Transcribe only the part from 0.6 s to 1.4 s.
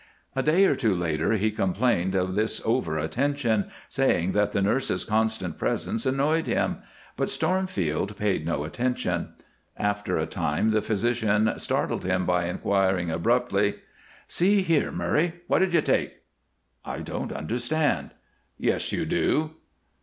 or two later